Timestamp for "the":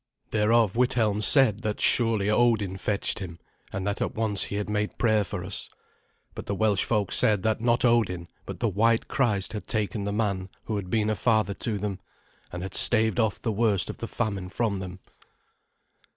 6.47-6.55, 8.61-8.67, 10.05-10.11, 13.39-13.51, 13.97-14.07